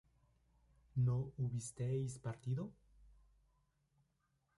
¿no 1.05 1.17
hubisteis 1.37 2.17
partido? 2.17 2.65